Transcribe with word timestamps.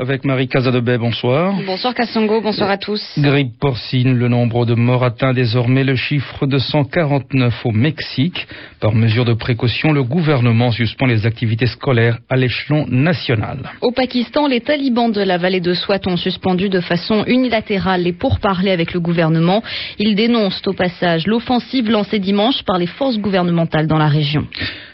Avec 0.00 0.24
Marie 0.24 0.48
Casadebet, 0.48 0.96
bonsoir. 0.96 1.52
Bonsoir 1.66 1.92
Kassongo, 1.92 2.40
bonsoir 2.40 2.70
à 2.70 2.78
tous. 2.78 3.02
Grippe 3.18 3.58
porcine, 3.60 4.14
le 4.14 4.28
nombre 4.28 4.64
de 4.64 4.72
morts 4.72 5.04
atteint 5.04 5.34
désormais 5.34 5.84
le 5.84 5.94
chiffre 5.94 6.46
de 6.46 6.56
149 6.56 7.66
au 7.66 7.70
Mexique. 7.70 8.48
Par 8.80 8.94
mesure 8.94 9.26
de 9.26 9.34
précaution, 9.34 9.92
le 9.92 10.02
gouvernement 10.02 10.70
suspend 10.70 11.04
les 11.04 11.26
activités 11.26 11.66
scolaires 11.66 12.16
à 12.30 12.38
l'échelon 12.38 12.86
national. 12.88 13.72
Au 13.82 13.92
Pakistan, 13.92 14.46
les 14.46 14.62
talibans 14.62 15.12
de 15.12 15.20
la 15.20 15.36
vallée 15.36 15.60
de 15.60 15.74
Swat 15.74 16.00
ont 16.06 16.16
suspendu 16.16 16.70
de 16.70 16.80
façon 16.80 17.24
unilatérale 17.26 18.02
les 18.02 18.14
pourparlers 18.14 18.70
avec 18.70 18.94
le 18.94 19.00
gouvernement. 19.00 19.62
Ils 19.98 20.14
dénoncent 20.14 20.66
au 20.66 20.72
passage 20.72 21.26
l'offensive 21.26 21.90
lancée 21.90 22.20
dimanche 22.20 22.62
par 22.62 22.78
les 22.78 22.86
forces 22.86 23.18
gouvernementales 23.18 23.86
dans 23.86 23.98
la 23.98 24.08
région. 24.08 24.46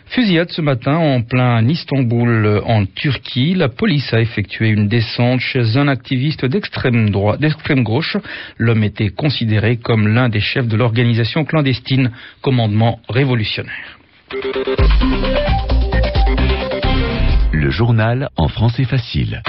Fusillade 0.08 0.50
ce 0.50 0.62
matin 0.62 0.96
en 0.96 1.22
plein 1.22 1.66
Istanbul, 1.68 2.62
en 2.64 2.86
Turquie. 2.86 3.54
La 3.54 3.68
police 3.68 4.12
a 4.14 4.20
effectué 4.20 4.68
une 4.68 4.88
descente 4.88 5.40
chez 5.40 5.76
un 5.76 5.88
activiste 5.88 6.44
d'extrême 6.44 7.10
droite, 7.10 7.40
d'extrême 7.40 7.82
gauche. 7.82 8.16
L'homme 8.56 8.84
était 8.84 9.10
considéré 9.10 9.76
comme 9.76 10.08
l'un 10.08 10.28
des 10.28 10.40
chefs 10.40 10.68
de 10.68 10.76
l'organisation 10.76 11.44
clandestine 11.44 12.12
Commandement 12.40 13.00
révolutionnaire. 13.08 13.98
Le 17.52 17.70
journal 17.70 18.28
en 18.36 18.48
français 18.48 18.84
facile. 18.84 19.42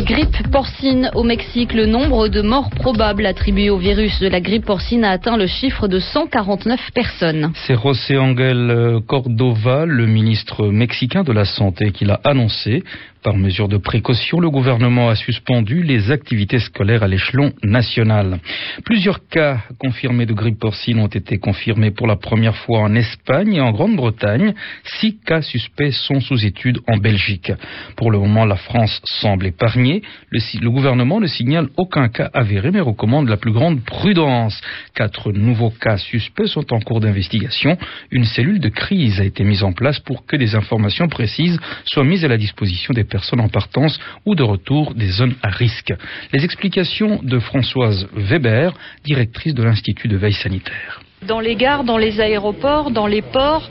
Grippe 0.00 0.48
porcine 0.50 1.10
au 1.14 1.22
Mexique. 1.22 1.72
Le 1.72 1.86
nombre 1.86 2.26
de 2.28 2.42
morts 2.42 2.70
probables 2.70 3.26
attribués 3.26 3.70
au 3.70 3.78
virus 3.78 4.18
de 4.18 4.28
la 4.28 4.40
grippe 4.40 4.64
porcine 4.64 5.04
a 5.04 5.10
atteint 5.10 5.36
le 5.36 5.46
chiffre 5.46 5.86
de 5.86 6.00
149 6.00 6.80
personnes. 6.92 7.52
C'est 7.66 7.80
José 7.80 8.18
Angel 8.18 8.98
Cordova, 9.06 9.86
le 9.86 10.06
ministre 10.06 10.66
mexicain 10.68 11.22
de 11.22 11.32
la 11.32 11.44
Santé, 11.44 11.92
qui 11.92 12.04
l'a 12.04 12.20
annoncé. 12.24 12.82
Par 13.22 13.38
mesure 13.38 13.68
de 13.68 13.78
précaution, 13.78 14.38
le 14.38 14.50
gouvernement 14.50 15.08
a 15.08 15.14
suspendu 15.14 15.82
les 15.82 16.10
activités 16.10 16.58
scolaires 16.58 17.02
à 17.02 17.08
l'échelon 17.08 17.54
national. 17.62 18.38
Plusieurs 18.84 19.26
cas 19.28 19.60
confirmés 19.78 20.26
de 20.26 20.34
grippe 20.34 20.58
porcine 20.58 21.00
ont 21.00 21.06
été 21.06 21.38
confirmés 21.38 21.90
pour 21.90 22.06
la 22.06 22.16
première 22.16 22.54
fois 22.54 22.80
en 22.80 22.94
Espagne 22.94 23.54
et 23.54 23.60
en 23.62 23.72
Grande-Bretagne. 23.72 24.52
Six 25.00 25.20
cas 25.24 25.40
suspects 25.40 25.92
sont 25.92 26.20
sous 26.20 26.44
étude 26.44 26.80
en 26.86 26.98
Belgique. 26.98 27.50
Pour 27.96 28.10
le 28.10 28.18
moment, 28.18 28.44
la 28.44 28.56
France 28.56 29.00
semble 29.06 29.46
épargnée. 29.46 29.83
Le, 30.30 30.70
gouvernement 30.70 31.20
ne 31.20 31.26
signale 31.26 31.68
aucun 31.76 32.08
cas 32.08 32.30
avéré 32.32 32.70
mais 32.70 32.80
recommande 32.80 33.28
la 33.28 33.36
plus 33.36 33.52
grande 33.52 33.84
prudence. 33.84 34.60
Quatre 34.94 35.32
nouveaux 35.32 35.70
cas 35.70 35.98
suspects 35.98 36.46
sont 36.46 36.72
en 36.72 36.80
cours 36.80 37.00
d'investigation. 37.00 37.76
Une 38.10 38.24
cellule 38.24 38.60
de 38.60 38.68
crise 38.68 39.20
a 39.20 39.24
été 39.24 39.44
mise 39.44 39.62
en 39.62 39.72
place 39.72 40.00
pour 40.00 40.26
que 40.26 40.36
des 40.36 40.54
informations 40.54 41.08
précises 41.08 41.60
soient 41.84 42.04
mises 42.04 42.24
à 42.24 42.28
la 42.28 42.38
disposition 42.38 42.94
des 42.94 43.04
personnes 43.04 43.40
en 43.40 43.48
partance 43.48 44.00
ou 44.24 44.34
de 44.34 44.42
retour 44.42 44.94
des 44.94 45.10
zones 45.10 45.34
à 45.42 45.48
risque. 45.48 45.92
Les 46.32 46.44
explications 46.44 47.20
de 47.22 47.38
Françoise 47.38 48.08
Weber, 48.14 48.72
directrice 49.04 49.54
de 49.54 49.62
l'Institut 49.62 50.08
de 50.08 50.16
veille 50.16 50.32
sanitaire 50.32 51.03
dans 51.26 51.40
les 51.40 51.56
gares, 51.56 51.84
dans 51.84 51.98
les 51.98 52.20
aéroports, 52.20 52.90
dans 52.90 53.06
les 53.06 53.22
ports, 53.22 53.68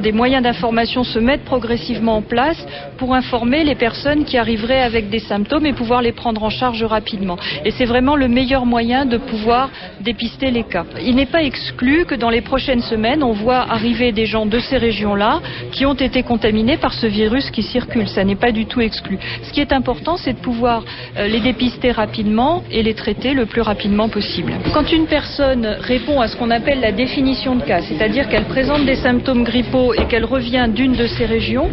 des 0.00 0.12
moyens 0.12 0.42
d'information 0.42 1.04
se 1.04 1.18
mettent 1.18 1.44
progressivement 1.44 2.16
en 2.16 2.22
place 2.22 2.64
pour 2.98 3.14
informer 3.14 3.64
les 3.64 3.74
personnes 3.74 4.24
qui 4.24 4.38
arriveraient 4.38 4.82
avec 4.82 5.10
des 5.10 5.18
symptômes 5.18 5.66
et 5.66 5.72
pouvoir 5.72 6.02
les 6.02 6.12
prendre 6.12 6.42
en 6.42 6.50
charge 6.50 6.82
rapidement. 6.84 7.36
Et 7.64 7.70
c'est 7.70 7.86
vraiment 7.86 8.14
le 8.14 8.28
meilleur 8.28 8.66
moyen 8.66 9.06
de 9.06 9.16
pouvoir 9.16 9.70
dépister 10.00 10.50
les 10.50 10.64
cas. 10.64 10.84
Il 11.02 11.16
n'est 11.16 11.26
pas 11.26 11.42
exclu 11.42 12.04
que 12.04 12.14
dans 12.14 12.30
les 12.30 12.40
prochaines 12.40 12.82
semaines, 12.82 13.22
on 13.22 13.32
voit 13.32 13.60
arriver 13.70 14.12
des 14.12 14.26
gens 14.26 14.46
de 14.46 14.58
ces 14.58 14.76
régions-là 14.76 15.40
qui 15.72 15.86
ont 15.86 15.94
été 15.94 16.22
contaminés 16.22 16.76
par 16.76 16.92
ce 16.92 17.06
virus 17.06 17.50
qui 17.50 17.62
circule. 17.62 18.08
Ça 18.08 18.24
n'est 18.24 18.36
pas 18.36 18.52
du 18.52 18.66
tout 18.66 18.80
exclu. 18.80 19.18
Ce 19.42 19.52
qui 19.52 19.60
est 19.60 19.72
important, 19.72 20.16
c'est 20.16 20.34
de 20.34 20.38
pouvoir 20.38 20.84
euh, 21.16 21.26
les 21.26 21.40
dépister 21.40 21.90
rapidement 21.90 22.62
et 22.70 22.82
les 22.82 22.94
traiter 22.94 23.34
le 23.34 23.46
plus 23.46 23.62
rapidement 23.62 24.08
possible. 24.08 24.52
Quand 24.72 24.92
une 24.92 25.06
personne 25.06 25.66
répond 25.80 26.19
à 26.20 26.28
ce 26.28 26.36
qu'on 26.36 26.50
appelle 26.50 26.80
la 26.80 26.92
définition 26.92 27.56
de 27.56 27.62
cas, 27.62 27.80
c'est-à-dire 27.80 28.28
qu'elle 28.28 28.44
présente 28.44 28.84
des 28.84 28.96
symptômes 28.96 29.42
grippaux 29.44 29.94
et 29.94 30.06
qu'elle 30.06 30.24
revient 30.24 30.66
d'une 30.68 30.92
de 30.92 31.06
ces 31.06 31.24
régions, 31.24 31.68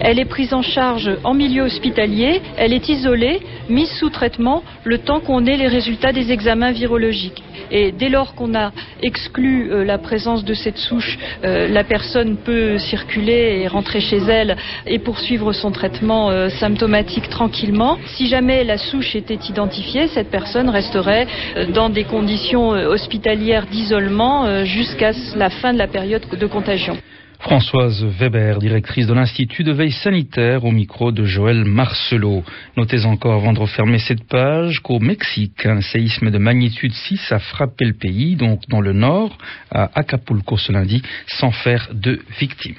elle 0.00 0.18
est 0.18 0.24
prise 0.24 0.54
en 0.54 0.62
charge 0.62 1.10
en 1.24 1.34
milieu 1.34 1.62
hospitalier, 1.64 2.40
elle 2.56 2.72
est 2.72 2.88
isolée, 2.88 3.40
mise 3.68 3.90
sous 3.98 4.08
traitement 4.10 4.62
le 4.84 4.98
temps 4.98 5.20
qu'on 5.20 5.44
ait 5.44 5.56
les 5.56 5.68
résultats 5.68 6.12
des 6.12 6.32
examens 6.32 6.72
virologiques. 6.72 7.42
Et 7.70 7.92
dès 7.92 8.08
lors 8.08 8.34
qu'on 8.34 8.54
a 8.54 8.72
exclu 9.02 9.70
euh, 9.70 9.84
la 9.84 9.98
présence 9.98 10.44
de 10.44 10.54
cette 10.54 10.78
souche, 10.78 11.18
euh, 11.44 11.68
la 11.68 11.84
personne 11.84 12.36
peut 12.36 12.78
circuler 12.78 13.60
et 13.62 13.68
rentrer 13.68 14.00
chez 14.00 14.18
elle 14.18 14.56
et 14.86 14.98
poursuivre 14.98 15.52
son 15.52 15.70
traitement 15.70 16.30
euh, 16.30 16.48
symptomatique 16.48 17.28
tranquillement. 17.28 17.98
Si 18.06 18.28
jamais 18.28 18.64
la 18.64 18.78
souche 18.78 19.14
était 19.14 19.38
identifiée, 19.48 20.08
cette 20.08 20.30
personne 20.30 20.68
resterait 20.68 21.26
dans 21.72 21.88
des 21.88 22.04
conditions 22.04 22.70
hospitalières 22.70 23.66
d'isolement 23.66 24.64
jusqu'à 24.64 25.12
la 25.36 25.50
fin 25.50 25.72
de 25.72 25.78
la 25.78 25.86
période 25.86 26.22
de 26.28 26.46
contagion. 26.46 26.96
Françoise 27.40 28.04
Weber, 28.04 28.58
directrice 28.58 29.06
de 29.06 29.14
l'Institut 29.14 29.64
de 29.64 29.72
veille 29.72 29.92
sanitaire, 29.92 30.64
au 30.64 30.70
micro 30.70 31.10
de 31.10 31.24
Joël 31.24 31.64
Marcelot. 31.64 32.44
Notez 32.76 33.06
encore 33.06 33.34
avant 33.34 33.54
de 33.54 33.58
refermer 33.58 33.98
cette 33.98 34.24
page 34.24 34.80
qu'au 34.80 34.98
Mexique, 34.98 35.64
un 35.64 35.80
séisme 35.80 36.30
de 36.30 36.38
magnitude 36.38 36.92
6 36.92 37.32
a 37.32 37.38
frappé 37.38 37.86
le 37.86 37.94
pays, 37.94 38.36
donc 38.36 38.60
dans 38.68 38.82
le 38.82 38.92
nord, 38.92 39.38
à 39.70 39.90
Acapulco 39.98 40.58
ce 40.58 40.70
lundi, 40.70 41.02
sans 41.26 41.50
faire 41.50 41.88
de 41.92 42.20
victimes. 42.38 42.74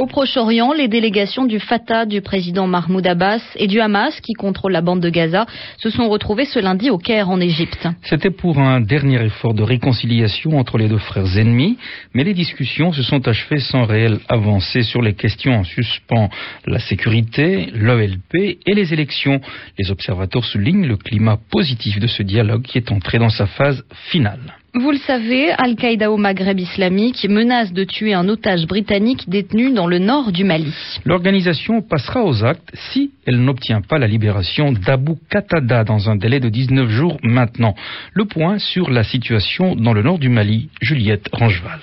Au 0.00 0.06
Proche-Orient, 0.06 0.72
les 0.72 0.88
délégations 0.88 1.44
du 1.44 1.60
Fatah, 1.60 2.06
du 2.06 2.22
président 2.22 2.66
Mahmoud 2.66 3.06
Abbas 3.06 3.42
et 3.56 3.66
du 3.66 3.80
Hamas, 3.80 4.18
qui 4.22 4.32
contrôle 4.32 4.72
la 4.72 4.80
bande 4.80 5.00
de 5.00 5.10
Gaza, 5.10 5.44
se 5.76 5.90
sont 5.90 6.08
retrouvées 6.08 6.46
ce 6.46 6.58
lundi 6.58 6.88
au 6.88 6.96
Caire 6.96 7.28
en 7.28 7.38
Égypte. 7.38 7.86
C'était 8.04 8.30
pour 8.30 8.58
un 8.58 8.80
dernier 8.80 9.22
effort 9.22 9.52
de 9.52 9.62
réconciliation 9.62 10.58
entre 10.58 10.78
les 10.78 10.88
deux 10.88 10.96
frères 10.96 11.36
ennemis, 11.36 11.76
mais 12.14 12.24
les 12.24 12.32
discussions 12.32 12.94
se 12.94 13.02
sont 13.02 13.28
achevées 13.28 13.60
sans 13.60 13.84
réelle 13.84 14.20
avancée 14.30 14.84
sur 14.84 15.02
les 15.02 15.12
questions 15.12 15.52
en 15.52 15.64
suspens 15.64 16.30
la 16.64 16.78
sécurité, 16.78 17.68
l'OLP 17.74 18.58
et 18.64 18.74
les 18.74 18.94
élections. 18.94 19.42
Les 19.78 19.90
observateurs 19.90 20.46
soulignent 20.46 20.86
le 20.86 20.96
climat 20.96 21.36
positif 21.50 22.00
de 22.00 22.06
ce 22.06 22.22
dialogue 22.22 22.62
qui 22.62 22.78
est 22.78 22.90
entré 22.90 23.18
dans 23.18 23.28
sa 23.28 23.44
phase 23.44 23.84
finale. 24.08 24.59
Vous 24.72 24.92
le 24.92 24.98
savez, 24.98 25.50
Al-Qaïda 25.50 26.12
au 26.12 26.16
Maghreb 26.16 26.60
islamique 26.60 27.26
menace 27.28 27.72
de 27.72 27.82
tuer 27.82 28.14
un 28.14 28.28
otage 28.28 28.68
britannique 28.68 29.28
détenu 29.28 29.72
dans 29.72 29.88
le 29.88 29.98
nord 29.98 30.30
du 30.30 30.44
Mali. 30.44 30.72
L'organisation 31.04 31.82
passera 31.82 32.24
aux 32.24 32.44
actes 32.44 32.70
si 32.92 33.10
elle 33.26 33.42
n'obtient 33.42 33.80
pas 33.80 33.98
la 33.98 34.06
libération 34.06 34.70
d'Abu 34.70 35.14
Qatada 35.28 35.82
dans 35.82 36.08
un 36.08 36.14
délai 36.14 36.38
de 36.38 36.48
19 36.48 36.88
jours 36.88 37.16
maintenant. 37.24 37.74
Le 38.12 38.26
point 38.26 38.58
sur 38.58 38.90
la 38.90 39.02
situation 39.02 39.74
dans 39.74 39.92
le 39.92 40.02
nord 40.02 40.20
du 40.20 40.28
Mali, 40.28 40.68
Juliette 40.80 41.28
Rangeval. 41.32 41.80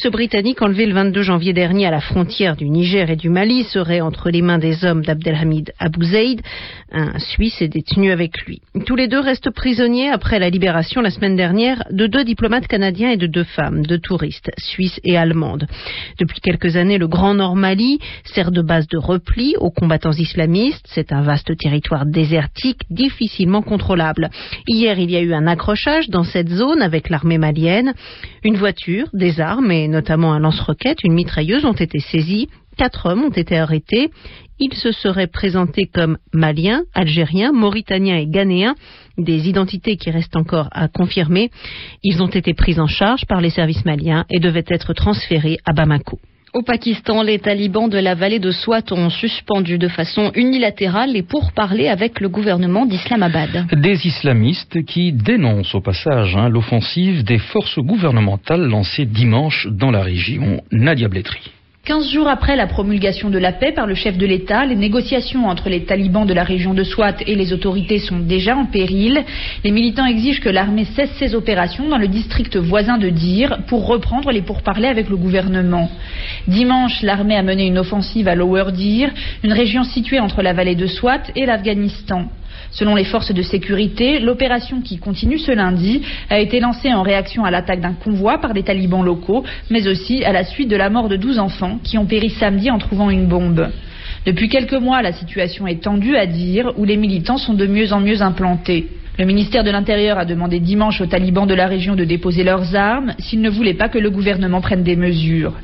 Ce 0.00 0.06
Britannique, 0.06 0.62
enlevé 0.62 0.86
le 0.86 0.94
22 0.94 1.22
janvier 1.22 1.52
dernier 1.52 1.86
à 1.86 1.90
la 1.90 2.00
frontière 2.00 2.54
du 2.54 2.68
Niger 2.70 3.10
et 3.10 3.16
du 3.16 3.30
Mali, 3.30 3.64
serait 3.64 4.00
entre 4.00 4.30
les 4.30 4.42
mains 4.42 4.58
des 4.58 4.84
hommes 4.84 5.04
d'Abdelhamid 5.04 5.72
Abou 5.80 6.04
Zaid. 6.04 6.40
Un 6.92 7.18
Suisse 7.18 7.60
est 7.60 7.68
détenu 7.68 8.12
avec 8.12 8.40
lui. 8.46 8.60
Tous 8.86 8.94
les 8.94 9.08
deux 9.08 9.18
restent 9.18 9.50
prisonniers 9.50 10.08
après 10.08 10.38
la 10.38 10.50
libération 10.50 11.00
la 11.00 11.10
semaine 11.10 11.34
dernière 11.34 11.82
de 11.90 12.06
deux 12.06 12.22
diplomates 12.22 12.68
canadiens 12.68 13.10
et 13.10 13.16
de 13.16 13.26
deux 13.26 13.42
femmes, 13.42 13.84
deux 13.84 13.98
touristes, 13.98 14.52
suisses 14.56 15.00
et 15.02 15.16
allemandes. 15.16 15.66
Depuis 16.20 16.40
quelques 16.40 16.76
années, 16.76 16.98
le 16.98 17.08
Grand 17.08 17.34
Nord 17.34 17.56
Mali 17.56 17.98
sert 18.22 18.52
de 18.52 18.62
base 18.62 18.86
de 18.86 18.98
repli 18.98 19.56
aux 19.58 19.72
combattants 19.72 20.12
islamistes. 20.12 20.86
C'est 20.90 21.10
un 21.10 21.22
vaste 21.22 21.56
territoire 21.56 22.06
désertique, 22.06 22.82
difficilement 22.88 23.62
contrôlable. 23.62 24.30
Hier, 24.68 24.96
il 25.00 25.10
y 25.10 25.16
a 25.16 25.22
eu 25.22 25.34
un 25.34 25.48
accrochage 25.48 26.08
dans 26.08 26.22
cette 26.24 26.50
zone 26.50 26.82
avec 26.82 27.10
l'armée 27.10 27.38
malienne. 27.38 27.94
Une 28.44 28.56
voiture, 28.56 29.08
des 29.12 29.40
armes 29.40 29.72
et 29.72 29.87
notamment 29.88 30.32
un 30.32 30.38
lance-roquette, 30.38 31.02
une 31.04 31.14
mitrailleuse 31.14 31.64
ont 31.64 31.72
été 31.72 31.98
saisis. 31.98 32.48
Quatre 32.76 33.06
hommes 33.06 33.24
ont 33.24 33.30
été 33.30 33.58
arrêtés. 33.58 34.10
Ils 34.60 34.74
se 34.74 34.92
seraient 34.92 35.26
présentés 35.26 35.86
comme 35.92 36.18
maliens, 36.32 36.82
algériens, 36.94 37.52
mauritaniens 37.52 38.16
et 38.16 38.26
ghanéens, 38.26 38.74
des 39.16 39.48
identités 39.48 39.96
qui 39.96 40.10
restent 40.10 40.36
encore 40.36 40.68
à 40.72 40.88
confirmer. 40.88 41.50
Ils 42.02 42.22
ont 42.22 42.28
été 42.28 42.54
pris 42.54 42.78
en 42.78 42.86
charge 42.86 43.26
par 43.26 43.40
les 43.40 43.50
services 43.50 43.84
maliens 43.84 44.24
et 44.30 44.38
devaient 44.40 44.64
être 44.68 44.92
transférés 44.94 45.58
à 45.64 45.72
Bamako. 45.72 46.18
Au 46.54 46.62
Pakistan, 46.62 47.22
les 47.22 47.38
talibans 47.38 47.88
de 47.88 47.98
la 47.98 48.14
vallée 48.14 48.38
de 48.38 48.50
Swat 48.50 48.90
ont 48.90 49.10
suspendu 49.10 49.76
de 49.76 49.88
façon 49.88 50.30
unilatérale 50.34 51.12
les 51.12 51.22
pourparlers 51.22 51.88
avec 51.88 52.20
le 52.20 52.28
gouvernement 52.28 52.86
d'Islamabad. 52.86 53.66
Des 53.72 54.06
islamistes 54.06 54.82
qui 54.84 55.12
dénoncent 55.12 55.74
au 55.74 55.80
passage 55.80 56.36
hein, 56.36 56.48
l'offensive 56.48 57.22
des 57.22 57.38
forces 57.38 57.78
gouvernementales 57.78 58.66
lancée 58.66 59.04
dimanche 59.04 59.68
dans 59.70 59.90
la 59.90 60.02
région. 60.02 60.62
Nadia 60.72 61.08
Blétry. 61.08 61.40
15 61.88 62.10
jours 62.10 62.28
après 62.28 62.54
la 62.54 62.66
promulgation 62.66 63.30
de 63.30 63.38
la 63.38 63.50
paix 63.50 63.72
par 63.72 63.86
le 63.86 63.94
chef 63.94 64.18
de 64.18 64.26
l'État, 64.26 64.66
les 64.66 64.76
négociations 64.76 65.48
entre 65.48 65.70
les 65.70 65.86
talibans 65.86 66.26
de 66.26 66.34
la 66.34 66.44
région 66.44 66.74
de 66.74 66.84
Swat 66.84 67.14
et 67.26 67.34
les 67.34 67.54
autorités 67.54 67.98
sont 67.98 68.18
déjà 68.18 68.54
en 68.54 68.66
péril. 68.66 69.24
Les 69.64 69.70
militants 69.70 70.04
exigent 70.04 70.42
que 70.42 70.50
l'armée 70.50 70.84
cesse 70.84 71.12
ses 71.18 71.34
opérations 71.34 71.88
dans 71.88 71.96
le 71.96 72.08
district 72.08 72.58
voisin 72.58 72.98
de 72.98 73.08
Dir 73.08 73.60
pour 73.68 73.86
reprendre 73.86 74.30
les 74.32 74.42
pourparlers 74.42 74.88
avec 74.88 75.08
le 75.08 75.16
gouvernement. 75.16 75.90
Dimanche, 76.46 77.00
l'armée 77.00 77.36
a 77.36 77.42
mené 77.42 77.64
une 77.66 77.78
offensive 77.78 78.28
à 78.28 78.34
Lower 78.34 78.70
Dir, 78.72 79.08
une 79.42 79.54
région 79.54 79.82
située 79.82 80.20
entre 80.20 80.42
la 80.42 80.52
vallée 80.52 80.74
de 80.74 80.86
Swat 80.86 81.22
et 81.36 81.46
l'Afghanistan. 81.46 82.26
Selon 82.70 82.94
les 82.94 83.04
forces 83.04 83.32
de 83.32 83.42
sécurité, 83.42 84.18
l'opération 84.18 84.80
qui 84.80 84.98
continue 84.98 85.38
ce 85.38 85.52
lundi 85.52 86.02
a 86.30 86.38
été 86.38 86.60
lancée 86.60 86.92
en 86.92 87.02
réaction 87.02 87.44
à 87.44 87.50
l'attaque 87.50 87.80
d'un 87.80 87.94
convoi 87.94 88.38
par 88.38 88.54
des 88.54 88.62
talibans 88.62 89.04
locaux, 89.04 89.44
mais 89.70 89.88
aussi 89.88 90.24
à 90.24 90.32
la 90.32 90.44
suite 90.44 90.68
de 90.68 90.76
la 90.76 90.90
mort 90.90 91.08
de 91.08 91.16
12 91.16 91.38
enfants 91.38 91.78
qui 91.82 91.98
ont 91.98 92.06
péri 92.06 92.30
samedi 92.30 92.70
en 92.70 92.78
trouvant 92.78 93.10
une 93.10 93.26
bombe. 93.26 93.68
Depuis 94.26 94.48
quelques 94.48 94.74
mois, 94.74 95.02
la 95.02 95.12
situation 95.12 95.66
est 95.66 95.82
tendue 95.82 96.16
à 96.16 96.26
dire, 96.26 96.72
où 96.76 96.84
les 96.84 96.96
militants 96.96 97.38
sont 97.38 97.54
de 97.54 97.66
mieux 97.66 97.92
en 97.92 98.00
mieux 98.00 98.20
implantés. 98.20 98.88
Le 99.18 99.24
ministère 99.24 99.64
de 99.64 99.70
l'Intérieur 99.70 100.18
a 100.18 100.24
demandé 100.24 100.60
dimanche 100.60 101.00
aux 101.00 101.06
talibans 101.06 101.46
de 101.46 101.54
la 101.54 101.66
région 101.66 101.96
de 101.96 102.04
déposer 102.04 102.44
leurs 102.44 102.76
armes 102.76 103.14
s'ils 103.18 103.40
ne 103.40 103.50
voulaient 103.50 103.74
pas 103.74 103.88
que 103.88 103.98
le 103.98 104.10
gouvernement 104.10 104.60
prenne 104.60 104.82
des 104.82 104.96
mesures. 104.96 105.54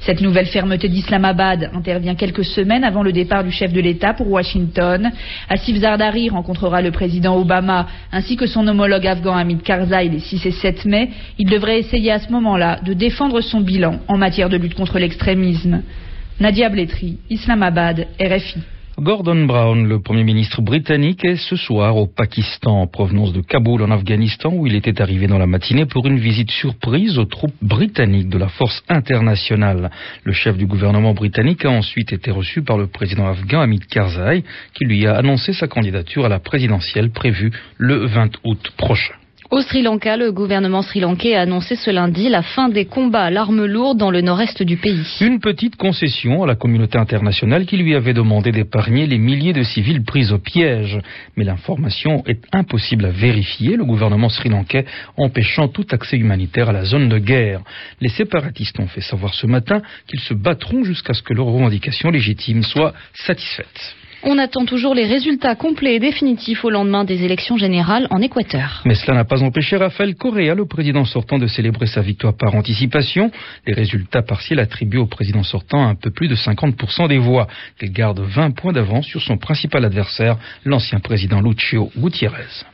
Cette 0.00 0.20
nouvelle 0.20 0.46
fermeté 0.46 0.88
d'Islamabad 0.88 1.70
intervient 1.74 2.14
quelques 2.14 2.44
semaines 2.44 2.84
avant 2.84 3.02
le 3.02 3.12
départ 3.12 3.44
du 3.44 3.50
chef 3.50 3.72
de 3.72 3.80
l'État 3.80 4.14
pour 4.14 4.30
Washington. 4.30 5.10
Asif 5.48 5.76
Zardari 5.76 6.28
rencontrera 6.28 6.82
le 6.82 6.90
président 6.90 7.36
Obama 7.36 7.86
ainsi 8.12 8.36
que 8.36 8.46
son 8.46 8.66
homologue 8.66 9.06
afghan 9.06 9.34
Hamid 9.34 9.62
Karzai 9.62 10.08
les 10.08 10.20
6 10.20 10.46
et 10.46 10.50
7 10.50 10.84
mai. 10.84 11.10
Il 11.38 11.48
devrait 11.48 11.78
essayer 11.78 12.10
à 12.10 12.18
ce 12.18 12.30
moment-là 12.32 12.80
de 12.84 12.92
défendre 12.92 13.40
son 13.40 13.60
bilan 13.60 14.00
en 14.08 14.18
matière 14.18 14.48
de 14.48 14.56
lutte 14.56 14.74
contre 14.74 14.98
l'extrémisme. 14.98 15.82
Nadia 16.40 16.68
Bletri, 16.68 17.18
Islamabad, 17.30 18.06
RFI. 18.20 18.73
Gordon 19.00 19.46
Brown, 19.46 19.88
le 19.88 19.98
Premier 19.98 20.22
ministre 20.22 20.62
britannique, 20.62 21.24
est 21.24 21.34
ce 21.34 21.56
soir 21.56 21.96
au 21.96 22.06
Pakistan, 22.06 22.82
en 22.82 22.86
provenance 22.86 23.32
de 23.32 23.40
Kaboul 23.40 23.82
en 23.82 23.90
Afghanistan, 23.90 24.52
où 24.54 24.68
il 24.68 24.76
était 24.76 25.02
arrivé 25.02 25.26
dans 25.26 25.36
la 25.36 25.48
matinée 25.48 25.84
pour 25.84 26.06
une 26.06 26.20
visite 26.20 26.52
surprise 26.52 27.18
aux 27.18 27.24
troupes 27.24 27.56
britanniques 27.60 28.28
de 28.28 28.38
la 28.38 28.46
force 28.46 28.84
internationale. 28.88 29.90
Le 30.22 30.32
chef 30.32 30.56
du 30.56 30.66
gouvernement 30.66 31.12
britannique 31.12 31.64
a 31.64 31.70
ensuite 31.70 32.12
été 32.12 32.30
reçu 32.30 32.62
par 32.62 32.78
le 32.78 32.86
président 32.86 33.26
afghan 33.26 33.62
Hamid 33.62 33.84
Karzai, 33.86 34.44
qui 34.74 34.84
lui 34.84 35.08
a 35.08 35.16
annoncé 35.16 35.52
sa 35.54 35.66
candidature 35.66 36.24
à 36.24 36.28
la 36.28 36.38
présidentielle 36.38 37.10
prévue 37.10 37.50
le 37.78 38.06
20 38.06 38.30
août 38.44 38.72
prochain. 38.76 39.14
Au 39.50 39.60
Sri 39.60 39.82
Lanka, 39.82 40.16
le 40.16 40.32
gouvernement 40.32 40.80
sri-lankais 40.80 41.34
a 41.34 41.42
annoncé 41.42 41.76
ce 41.76 41.90
lundi 41.90 42.30
la 42.30 42.42
fin 42.42 42.70
des 42.70 42.86
combats 42.86 43.24
à 43.24 43.30
l'arme 43.30 43.66
lourde 43.66 43.98
dans 43.98 44.10
le 44.10 44.22
nord-est 44.22 44.62
du 44.62 44.78
pays. 44.78 45.06
Une 45.20 45.38
petite 45.38 45.76
concession 45.76 46.42
à 46.42 46.46
la 46.46 46.54
communauté 46.54 46.96
internationale 46.98 47.66
qui 47.66 47.76
lui 47.76 47.94
avait 47.94 48.14
demandé 48.14 48.52
d'épargner 48.52 49.06
les 49.06 49.18
milliers 49.18 49.52
de 49.52 49.62
civils 49.62 50.02
pris 50.02 50.32
au 50.32 50.38
piège. 50.38 50.98
Mais 51.36 51.44
l'information 51.44 52.24
est 52.26 52.42
impossible 52.52 53.04
à 53.04 53.10
vérifier, 53.10 53.76
le 53.76 53.84
gouvernement 53.84 54.30
sri-lankais 54.30 54.86
empêchant 55.18 55.68
tout 55.68 55.86
accès 55.90 56.16
humanitaire 56.16 56.70
à 56.70 56.72
la 56.72 56.84
zone 56.84 57.10
de 57.10 57.18
guerre. 57.18 57.60
Les 58.00 58.08
séparatistes 58.08 58.80
ont 58.80 58.88
fait 58.88 59.02
savoir 59.02 59.34
ce 59.34 59.46
matin 59.46 59.82
qu'ils 60.06 60.20
se 60.20 60.32
battront 60.32 60.84
jusqu'à 60.84 61.12
ce 61.12 61.22
que 61.22 61.34
leurs 61.34 61.46
revendications 61.46 62.10
légitimes 62.10 62.62
soient 62.62 62.94
satisfaites. 63.12 63.94
On 64.26 64.38
attend 64.38 64.64
toujours 64.64 64.94
les 64.94 65.06
résultats 65.06 65.54
complets 65.54 65.96
et 65.96 65.98
définitifs 66.00 66.64
au 66.64 66.70
lendemain 66.70 67.04
des 67.04 67.24
élections 67.24 67.58
générales 67.58 68.06
en 68.10 68.22
Équateur. 68.22 68.82
Mais 68.86 68.94
cela 68.94 69.14
n'a 69.14 69.24
pas 69.24 69.42
empêché 69.42 69.76
Rafael 69.76 70.14
Correa, 70.14 70.54
le 70.54 70.64
président 70.64 71.04
sortant, 71.04 71.38
de 71.38 71.46
célébrer 71.46 71.86
sa 71.86 72.00
victoire 72.00 72.34
par 72.34 72.54
anticipation. 72.54 73.30
Les 73.66 73.74
résultats 73.74 74.22
partiels 74.22 74.60
attribuent 74.60 74.98
au 74.98 75.06
président 75.06 75.42
sortant 75.42 75.86
un 75.86 75.94
peu 75.94 76.10
plus 76.10 76.28
de 76.28 76.36
50% 76.36 77.08
des 77.08 77.18
voix. 77.18 77.48
Il 77.82 77.92
garde 77.92 78.20
20 78.20 78.52
points 78.52 78.72
d'avance 78.72 79.04
sur 79.04 79.20
son 79.20 79.36
principal 79.36 79.84
adversaire, 79.84 80.38
l'ancien 80.64 81.00
président 81.00 81.42
Lucio 81.42 81.90
Gutiérrez. 81.94 82.64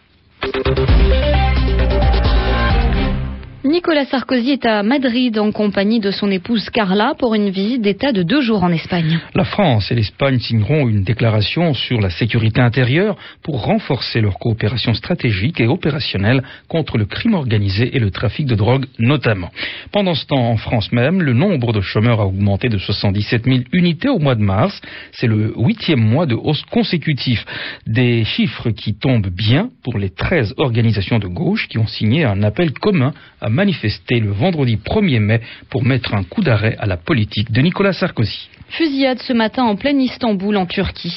Nicolas 3.63 4.07
Sarkozy 4.07 4.53
est 4.53 4.65
à 4.65 4.83
Madrid 4.83 5.39
en 5.39 5.53
compagnie 5.53 6.01
de 6.01 6.11
son 6.11 6.31
épouse 6.31 6.71
Carla 6.71 7.13
pour 7.19 7.35
une 7.35 7.51
visite 7.51 7.83
d'État 7.83 8.11
de 8.11 8.23
deux 8.23 8.41
jours 8.41 8.65
en 8.65 8.73
Espagne. 8.73 9.21
La 9.35 9.45
France 9.45 9.93
et 9.93 9.95
l'Espagne 9.95 10.39
signeront 10.39 10.89
une 10.89 11.03
déclaration 11.03 11.75
sur 11.75 12.01
la 12.01 12.09
sécurité 12.09 12.63
intérieure 12.63 13.19
pour 13.43 13.63
renforcer 13.63 14.23
leur 14.23 14.39
coopération 14.39 14.95
stratégique 14.95 15.61
et 15.61 15.67
opérationnelle 15.67 16.43
contre 16.69 16.97
le 16.97 17.05
crime 17.05 17.35
organisé 17.35 17.95
et 17.95 17.99
le 17.99 18.11
trafic 18.11 18.47
de 18.47 18.55
drogue 18.55 18.87
notamment. 18.99 19.51
Pendant 19.93 20.15
ce 20.15 20.25
temps, 20.25 20.49
en 20.53 20.57
France 20.57 20.91
même, 20.91 21.21
le 21.21 21.35
nombre 21.35 21.75
de 21.75 21.83
chômeurs 21.83 22.23
a 22.23 22.27
augmenté 22.27 22.71
de 22.71 22.79
77 22.79 23.45
000 23.45 23.59
unités 23.75 24.09
au 24.09 24.19
mois 24.19 24.37
de 24.37 24.43
mars. 24.43 24.81
C'est 25.13 25.27
le 25.27 25.53
huitième 25.59 26.01
mois 26.01 26.25
de 26.25 26.35
hausse 26.35 26.63
consécutif. 26.71 27.45
Des 27.87 28.25
chiffres 28.25 28.71
qui 28.71 28.95
tombent 28.95 29.29
bien 29.29 29.69
pour 29.83 29.99
les 29.99 30.09
13 30.09 30.55
organisations 30.57 31.19
de 31.19 31.27
gauche 31.27 31.69
qui 31.69 31.77
ont 31.77 31.87
signé 31.87 32.25
un 32.25 32.43
appel 32.43 32.73
commun 32.73 33.13
à 33.43 33.50
manifesté 33.51 34.21
le 34.21 34.31
vendredi 34.31 34.77
1er 34.77 35.21
mai 35.21 35.41
pour 35.69 35.85
mettre 35.85 36.15
un 36.15 36.25
coup 36.25 36.43
d'arrêt 36.43 36.77
à 36.79 36.87
la 36.87 36.97
politique 36.97 37.53
de 37.53 37.61
Nicolas 37.61 37.93
Sarkozy. 37.93 38.49
Fusillade 38.71 39.19
ce 39.19 39.33
matin 39.33 39.65
en 39.65 39.75
plein 39.75 39.99
Istanbul, 39.99 40.57
en 40.57 40.67
Turquie. 40.67 41.15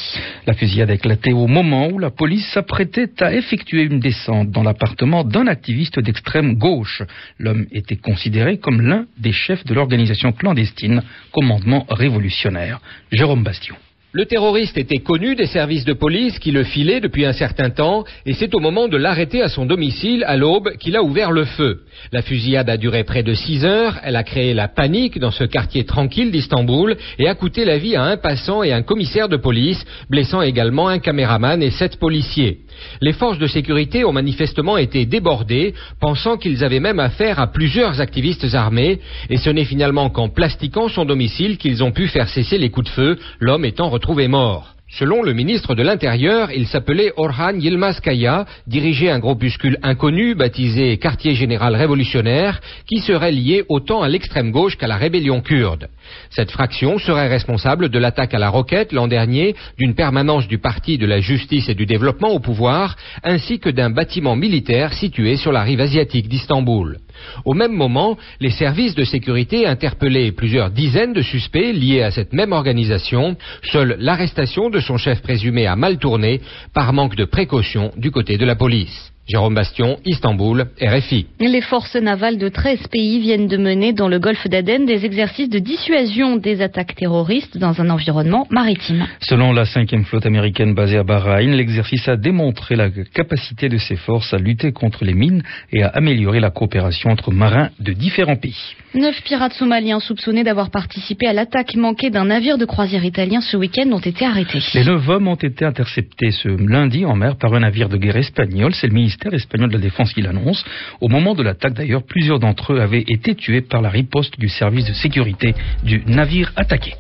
La 0.47 0.53
fusillade 0.53 0.89
a 0.89 0.95
éclaté 0.95 1.33
au 1.33 1.45
moment 1.45 1.87
où 1.87 1.99
la 1.99 2.09
police 2.09 2.47
s'apprêtait 2.47 3.11
à 3.21 3.33
effectuer 3.33 3.83
une 3.83 3.99
descente 3.99 4.49
dans 4.49 4.63
l'appartement 4.63 5.23
d'un 5.23 5.45
activiste 5.45 5.99
d'extrême 5.99 6.55
gauche. 6.55 7.03
L'homme 7.37 7.67
était 7.71 7.95
considéré 7.95 8.57
comme 8.57 8.81
l'un 8.81 9.05
des 9.19 9.31
chefs 9.31 9.63
de 9.65 9.73
l'organisation 9.73 10.31
clandestine 10.31 11.03
Commandement 11.31 11.85
révolutionnaire. 11.89 12.79
Jérôme 13.11 13.43
Bastion. 13.43 13.75
Le 14.15 14.27
terroriste 14.27 14.77
était 14.77 14.99
connu 14.99 15.33
des 15.33 15.47
services 15.47 15.85
de 15.85 15.93
police 15.93 16.37
qui 16.37 16.51
le 16.51 16.63
filaient 16.63 16.99
depuis 16.99 17.25
un 17.25 17.33
certain 17.33 17.71
temps 17.71 18.03
et 18.27 18.33
c'est 18.33 18.53
au 18.53 18.59
moment 18.59 18.87
de 18.87 18.95
l'arrêter 18.95 19.41
à 19.41 19.47
son 19.47 19.65
domicile 19.65 20.23
à 20.27 20.37
l'aube 20.37 20.77
qu'il 20.77 20.95
a 20.95 21.01
ouvert 21.01 21.31
le 21.31 21.45
feu. 21.45 21.79
La 22.11 22.21
fusillade 22.21 22.69
a 22.69 22.77
duré 22.77 23.05
près 23.05 23.23
de 23.23 23.33
six 23.33 23.65
heures, 23.65 23.99
elle 24.03 24.15
a 24.15 24.21
créé 24.21 24.53
la 24.53 24.67
panique 24.67 25.17
dans 25.17 25.31
ce 25.31 25.45
quartier 25.45 25.85
tranquille 25.85 26.29
d'Istanbul 26.29 26.95
et 27.17 27.27
a 27.27 27.33
coûté 27.33 27.65
la 27.65 27.79
vie 27.79 27.95
à 27.95 28.03
un 28.03 28.17
passant 28.17 28.61
et 28.61 28.71
un 28.71 28.83
commissaire 28.83 29.29
de 29.29 29.37
police, 29.37 29.83
blessant 30.11 30.43
également 30.43 30.89
un 30.89 30.99
caméraman 30.99 31.63
et 31.63 31.71
sept 31.71 31.97
policiers. 31.97 32.59
Les 33.01 33.13
forces 33.13 33.39
de 33.39 33.47
sécurité 33.47 34.05
ont 34.05 34.11
manifestement 34.11 34.77
été 34.77 35.07
débordées, 35.07 35.73
pensant 35.99 36.37
qu'ils 36.37 36.63
avaient 36.63 36.79
même 36.79 36.99
affaire 36.99 37.39
à 37.39 37.47
plusieurs 37.47 37.99
activistes 37.99 38.53
armés, 38.53 38.99
et 39.31 39.37
ce 39.37 39.49
n'est 39.49 39.65
finalement 39.65 40.11
qu'en 40.11 40.29
plastiquant 40.29 40.87
son 40.87 41.05
domicile 41.05 41.57
qu'ils 41.57 41.83
ont 41.83 41.91
pu 41.91 42.07
faire 42.07 42.29
cesser 42.29 42.59
les 42.59 42.69
coups 42.69 42.87
de 42.87 42.93
feu, 42.93 43.17
l'homme 43.39 43.65
étant 43.65 43.89
retrouvé 43.89 44.02
mort. 44.27 44.73
Selon 44.99 45.23
le 45.23 45.33
ministre 45.33 45.73
de 45.73 45.81
l'Intérieur, 45.81 46.51
il 46.51 46.67
s'appelait 46.67 47.13
Orhan 47.17 47.55
Yilmaz-Kaya, 47.55 48.45
dirigeait 48.67 49.09
un 49.09 49.17
groupuscule 49.17 49.79
inconnu 49.81 50.35
baptisé 50.35 50.97
Quartier 50.97 51.33
Général 51.33 51.75
Révolutionnaire, 51.75 52.61
qui 52.85 52.99
serait 52.99 53.31
lié 53.31 53.63
autant 53.69 54.03
à 54.03 54.07
l'extrême 54.07 54.51
gauche 54.51 54.77
qu'à 54.77 54.85
la 54.85 54.97
rébellion 54.97 55.41
kurde. 55.41 55.87
Cette 56.29 56.51
fraction 56.51 56.99
serait 56.99 57.27
responsable 57.27 57.89
de 57.89 57.97
l'attaque 57.97 58.35
à 58.35 58.39
la 58.39 58.49
roquette 58.49 58.91
l'an 58.91 59.07
dernier, 59.07 59.55
d'une 59.79 59.95
permanence 59.95 60.47
du 60.47 60.59
Parti 60.59 60.99
de 60.99 61.07
la 61.07 61.21
Justice 61.21 61.69
et 61.69 61.75
du 61.75 61.87
Développement 61.87 62.29
au 62.29 62.39
pouvoir, 62.39 62.95
ainsi 63.23 63.57
que 63.57 63.71
d'un 63.71 63.89
bâtiment 63.89 64.35
militaire 64.35 64.93
situé 64.93 65.37
sur 65.37 65.51
la 65.51 65.63
rive 65.63 65.81
asiatique 65.81 66.27
d'Istanbul. 66.27 66.99
Au 67.45 67.53
même 67.53 67.73
moment, 67.73 68.17
les 68.39 68.51
services 68.51 68.95
de 68.95 69.03
sécurité 69.03 69.65
interpellaient 69.65 70.31
plusieurs 70.31 70.71
dizaines 70.71 71.13
de 71.13 71.21
suspects 71.21 71.73
liés 71.73 72.03
à 72.03 72.11
cette 72.11 72.33
même 72.33 72.51
organisation. 72.51 73.35
Seule 73.71 73.97
l'arrestation 73.99 74.69
de 74.69 74.79
son 74.79 74.97
chef 74.97 75.21
présumé 75.21 75.67
a 75.67 75.75
mal 75.75 75.97
tourné 75.97 76.41
par 76.73 76.93
manque 76.93 77.15
de 77.15 77.25
précaution 77.25 77.91
du 77.97 78.11
côté 78.11 78.37
de 78.37 78.45
la 78.45 78.55
police. 78.55 79.12
Jérôme 79.25 79.55
Bastion, 79.55 79.97
Istanbul, 80.05 80.65
RFI. 80.81 81.27
Les 81.39 81.61
forces 81.61 81.95
navales 81.95 82.37
de 82.37 82.49
13 82.49 82.87
pays 82.87 83.19
viennent 83.19 83.47
de 83.47 83.55
mener 83.55 83.93
dans 83.93 84.09
le 84.09 84.19
golfe 84.19 84.49
d'Aden 84.49 84.85
des 84.85 85.05
exercices 85.05 85.49
de 85.49 85.59
dissuasion 85.59 86.35
des 86.35 86.61
attaques 86.61 86.95
terroristes 86.95 87.57
dans 87.57 87.79
un 87.79 87.89
environnement 87.89 88.45
maritime. 88.49 89.07
Selon 89.21 89.53
la 89.53 89.63
cinquième 89.63 90.03
flotte 90.03 90.25
américaine 90.25 90.75
basée 90.75 90.97
à 90.97 91.03
Bahreïn, 91.03 91.55
l'exercice 91.55 92.05
a 92.09 92.17
démontré 92.17 92.75
la 92.75 92.89
capacité 92.89 93.69
de 93.69 93.77
ces 93.77 93.95
forces 93.95 94.33
à 94.33 94.37
lutter 94.37 94.73
contre 94.73 95.05
les 95.05 95.13
mines 95.13 95.41
et 95.71 95.83
à 95.83 95.87
améliorer 95.87 96.41
la 96.41 96.49
coopération 96.49 97.09
entre 97.09 97.31
marins 97.31 97.69
de 97.79 97.93
différents 97.93 98.35
pays. 98.35 98.75
Neuf 98.93 99.23
pirates 99.23 99.53
somaliens 99.53 100.01
soupçonnés 100.01 100.43
d'avoir 100.43 100.69
participé 100.69 101.27
à 101.27 101.33
l'attaque 101.33 101.75
manquée 101.75 102.09
d'un 102.09 102.25
navire 102.25 102.57
de 102.57 102.65
croisière 102.65 103.05
italien 103.05 103.39
ce 103.41 103.55
week-end 103.55 103.89
ont 103.91 103.99
été 103.99 104.25
arrêtés. 104.25 104.59
Les 104.73 104.83
neuf 104.83 105.07
hommes 105.07 105.29
ont 105.29 105.35
été 105.35 105.63
interceptés 105.65 106.31
ce 106.31 106.49
lundi 106.49 107.05
en 107.05 107.15
mer 107.15 107.37
par 107.37 107.53
un 107.53 107.61
navire 107.61 107.89
de 107.89 107.97
guerre 107.97 108.17
espagnol. 108.17 108.75
C'est 108.75 108.87
le 108.87 108.93
ministère 109.13 109.33
espagnol 109.33 109.69
de 109.69 109.75
la 109.75 109.81
Défense 109.81 110.13
qui 110.13 110.21
l'annonce. 110.21 110.65
Au 110.99 111.07
moment 111.07 111.35
de 111.35 111.43
l'attaque 111.43 111.73
d'ailleurs, 111.73 112.03
plusieurs 112.03 112.39
d'entre 112.39 112.73
eux 112.73 112.79
avaient 112.79 113.03
été 113.07 113.35
tués 113.35 113.61
par 113.61 113.81
la 113.81 113.89
riposte 113.89 114.39
du 114.39 114.49
service 114.49 114.85
de 114.85 114.93
sécurité 114.93 115.53
du 115.83 116.03
navire 116.07 116.51
attaqué. 116.55 116.93